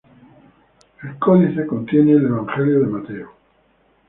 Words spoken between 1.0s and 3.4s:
El codice contiene el Evangelio de Mateo.